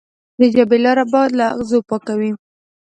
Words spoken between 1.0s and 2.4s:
باید له اغزو پاکه وي.